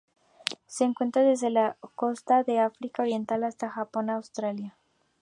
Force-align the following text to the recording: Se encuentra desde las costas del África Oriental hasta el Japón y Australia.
Se 0.65 0.83
encuentra 0.83 1.21
desde 1.21 1.51
las 1.51 1.77
costas 1.93 2.43
del 2.47 2.57
África 2.61 3.03
Oriental 3.03 3.43
hasta 3.43 3.67
el 3.67 3.73
Japón 3.73 4.07
y 4.07 4.11
Australia. 4.13 4.75